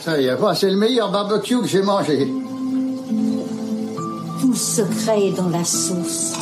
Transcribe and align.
Ça 0.00 0.20
y 0.20 0.26
est, 0.26 0.36
c'est 0.54 0.70
le 0.70 0.76
meilleur 0.76 1.10
barbecue 1.10 1.60
que 1.60 1.66
j'ai 1.66 1.82
mangé. 1.82 2.32
Tout 4.40 4.54
secret 4.54 5.26
est 5.26 5.32
dans 5.32 5.48
la 5.48 5.64
sauce. 5.64 6.34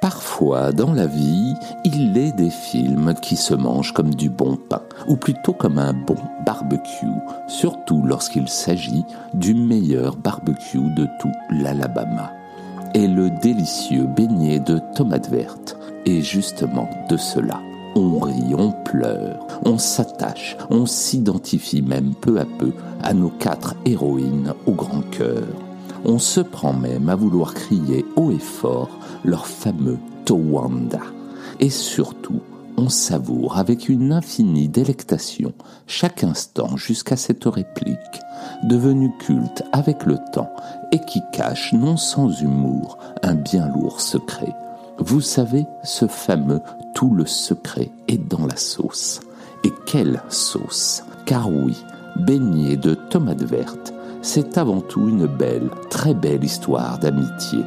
Parfois, 0.00 0.72
dans 0.72 0.92
la 0.92 1.06
vie, 1.06 1.54
il 1.84 2.18
est 2.18 2.32
des 2.32 2.50
films 2.50 3.14
qui 3.14 3.36
se 3.36 3.54
mangent 3.54 3.92
comme 3.92 4.14
du 4.14 4.28
bon 4.28 4.56
pain, 4.56 4.82
ou 5.06 5.16
plutôt 5.16 5.52
comme 5.52 5.78
un 5.78 5.92
bon 5.92 6.16
barbecue, 6.44 7.06
surtout 7.46 8.02
lorsqu'il 8.04 8.48
s'agit 8.48 9.04
du 9.32 9.54
meilleur 9.54 10.16
barbecue 10.16 10.90
de 10.96 11.06
tout 11.20 11.32
l'Alabama. 11.50 12.32
Et 12.94 13.06
le 13.06 13.30
délicieux 13.30 14.06
beignet 14.06 14.60
de 14.60 14.78
tomates 14.94 15.30
vertes 15.30 15.78
est 16.04 16.20
justement 16.20 16.90
de 17.08 17.16
cela. 17.16 17.60
On 17.94 18.18
rit, 18.18 18.54
on 18.56 18.72
pleure, 18.84 19.46
on 19.64 19.78
s'attache, 19.78 20.58
on 20.68 20.84
s'identifie 20.84 21.80
même 21.80 22.14
peu 22.14 22.38
à 22.38 22.44
peu 22.44 22.72
à 23.02 23.14
nos 23.14 23.30
quatre 23.30 23.74
héroïnes 23.86 24.52
au 24.66 24.72
grand 24.72 25.02
cœur. 25.10 25.46
On 26.04 26.18
se 26.18 26.40
prend 26.40 26.74
même 26.74 27.08
à 27.08 27.16
vouloir 27.16 27.54
crier 27.54 28.04
haut 28.16 28.30
et 28.30 28.38
fort 28.38 28.90
leur 29.24 29.46
fameux 29.46 29.98
Towanda. 30.26 31.00
Et 31.60 31.70
surtout, 31.70 32.40
on 32.76 32.88
savoure 32.88 33.58
avec 33.58 33.88
une 33.88 34.12
infinie 34.12 34.68
délectation 34.68 35.52
chaque 35.86 36.24
instant 36.24 36.76
jusqu'à 36.76 37.16
cette 37.16 37.44
réplique, 37.44 37.98
devenue 38.64 39.10
culte 39.18 39.62
avec 39.72 40.04
le 40.06 40.18
temps 40.32 40.52
et 40.90 40.98
qui 41.00 41.20
cache 41.32 41.72
non 41.72 41.96
sans 41.96 42.40
humour 42.40 42.98
un 43.22 43.34
bien 43.34 43.68
lourd 43.68 44.00
secret. 44.00 44.54
Vous 44.98 45.20
savez, 45.20 45.66
ce 45.84 46.06
fameux 46.06 46.60
tout 46.94 47.10
le 47.14 47.26
secret 47.26 47.90
est 48.08 48.18
dans 48.28 48.46
la 48.46 48.56
sauce. 48.56 49.20
Et 49.64 49.72
quelle 49.86 50.22
sauce 50.28 51.04
Car 51.26 51.50
oui, 51.50 51.76
beignet 52.16 52.76
de 52.76 52.94
tomates 52.94 53.42
vertes, 53.42 53.92
c'est 54.22 54.58
avant 54.58 54.80
tout 54.80 55.08
une 55.08 55.26
belle, 55.26 55.70
très 55.90 56.14
belle 56.14 56.44
histoire 56.44 56.98
d'amitié. 56.98 57.60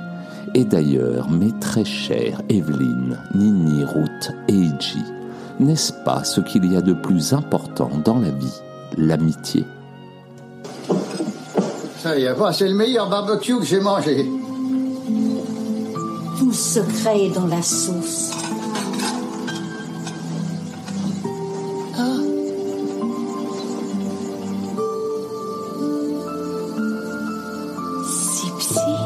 Et 0.53 0.63
d'ailleurs, 0.63 1.29
mes 1.29 1.51
très 1.59 1.83
chères 1.83 2.41
Evelyne, 2.49 3.17
Nini, 3.33 3.83
Ruth 3.83 4.31
et 4.47 4.53
Iji, 4.53 5.03
n'est-ce 5.59 5.91
pas 5.91 6.23
ce 6.23 6.41
qu'il 6.41 6.71
y 6.71 6.77
a 6.77 6.81
de 6.81 6.93
plus 6.93 7.33
important 7.33 7.89
dans 8.03 8.19
la 8.19 8.29
vie, 8.29 8.61
l'amitié? 8.97 9.65
Ça 11.97 12.17
y 12.17 12.25
est, 12.25 12.35
quoi, 12.35 12.53
c'est 12.53 12.67
le 12.67 12.75
meilleur 12.75 13.09
barbecue 13.09 13.57
que 13.57 13.65
j'ai 13.65 13.79
mangé. 13.79 14.29
Tout 16.37 16.53
secret 16.53 17.25
est 17.25 17.29
dans 17.29 17.47
la 17.47 17.61
sauce. 17.61 18.31
Sipsi 28.05 28.75
Ça 28.75 29.04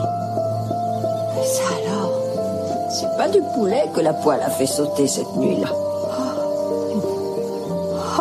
alors 1.70 2.12
C'est 2.92 3.16
pas 3.18 3.28
du 3.28 3.42
poulet 3.54 3.86
que 3.94 4.02
la 4.02 4.14
poêle 4.14 4.42
a 4.42 4.50
fait 4.50 4.66
sauter 4.66 5.08
cette 5.08 5.36
nuit-là. 5.36 5.68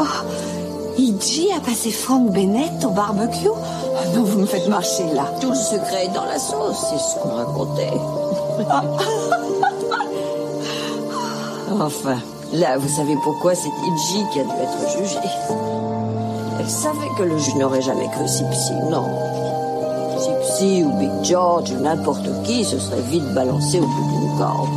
Oh, 0.00 0.02
Iji 0.98 1.50
a 1.56 1.60
passé 1.60 1.90
Frank 1.90 2.30
Bennett 2.30 2.84
au 2.84 2.90
barbecue 2.90 3.48
Ah 3.96 4.04
Non, 4.14 4.22
vous 4.22 4.38
me 4.40 4.46
faites 4.46 4.68
marcher 4.68 5.06
là. 5.14 5.24
Tout 5.40 5.48
le 5.50 5.56
secret 5.56 6.04
est 6.06 6.14
dans 6.14 6.24
la 6.24 6.38
sauce, 6.38 6.84
c'est 6.90 6.98
ce 6.98 7.16
qu'on 7.20 7.34
racontait. 7.36 7.92
enfin, 11.80 12.18
là, 12.52 12.76
vous 12.78 12.88
savez 12.88 13.16
pourquoi 13.22 13.54
c'est 13.54 13.68
Iji 13.68 14.24
qui 14.32 14.40
a 14.40 14.44
dû 14.44 14.50
être 14.50 14.98
jugée. 14.98 15.18
Elle 16.60 16.68
savait 16.68 17.08
que 17.16 17.22
le 17.22 17.38
juge 17.38 17.54
n'aurait 17.54 17.80
jamais 17.82 18.08
cru 18.08 18.26
Sipsi, 18.28 18.72
non. 18.90 19.04
Ou 20.60 20.90
Big 20.98 21.22
George 21.22 21.70
ou 21.70 21.80
n'importe 21.80 22.26
qui 22.42 22.64
se 22.64 22.80
serait 22.80 23.00
vite 23.02 23.32
balancé 23.32 23.78
au 23.78 23.86
bout 23.86 24.10
d'une 24.10 24.38
corde. 24.38 24.68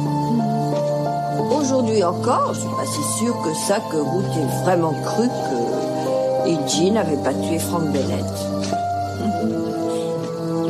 Aujourd'hui 1.59 2.03
encore, 2.03 2.53
je 2.53 2.59
suis 2.59 2.69
pas 2.69 2.85
si 2.85 3.17
sûre 3.17 3.35
que 3.41 3.51
ça 3.55 3.79
que 3.89 3.97
Ruth 3.97 4.37
ait 4.37 4.63
vraiment 4.63 4.93
cru 5.03 5.27
que 5.27 6.49
Iji 6.49 6.91
n'avait 6.91 7.17
pas 7.23 7.33
tué 7.33 7.57
Frank 7.57 7.85
Bennett. 7.85 8.25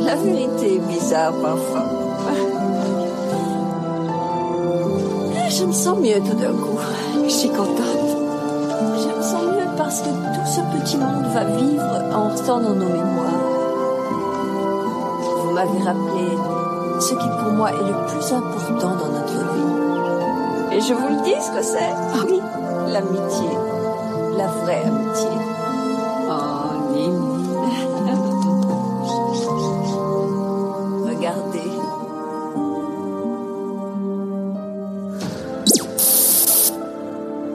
La 0.00 0.14
vérité 0.14 0.76
est 0.76 0.88
bizarre 0.88 1.32
parfois. 1.32 1.84
Je 5.50 5.64
me 5.66 5.72
sens 5.72 5.98
mieux 5.98 6.20
tout 6.20 6.36
d'un 6.38 6.54
coup. 6.54 6.78
Je 7.24 7.28
suis 7.28 7.50
contente. 7.50 8.16
Je 8.96 9.14
me 9.14 9.22
sens 9.22 9.42
mieux 9.42 9.76
parce 9.76 10.00
que 10.00 10.08
tout 10.08 10.46
ce 10.46 10.60
petit 10.78 10.96
monde 10.96 11.26
va 11.34 11.44
vivre 11.44 12.02
en 12.14 12.30
restant 12.30 12.60
dans 12.60 12.74
nos 12.74 12.86
mémoires. 12.88 13.51
Vous 15.64 15.78
m'avez 15.78 15.84
rappelé 15.84 16.36
ce 16.98 17.14
qui 17.14 17.28
pour 17.28 17.52
moi 17.52 17.70
est 17.70 17.84
le 17.84 18.06
plus 18.08 18.32
important 18.32 18.96
dans 18.96 19.12
notre 19.12 19.54
vie. 19.54 20.76
Et 20.76 20.80
je 20.80 20.92
vous 20.92 21.08
le 21.08 21.22
dis 21.22 21.40
ce 21.40 21.52
que 21.52 21.62
c'est. 21.62 21.92
Ah 22.14 22.24
oui, 22.26 22.40
l'amitié. 22.88 23.48
La 24.36 24.48
vraie 24.48 24.82
amitié. 24.84 25.28
Oh. 26.28 27.31